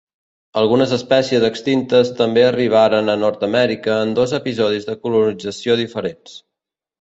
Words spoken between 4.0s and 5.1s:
en dos episodis de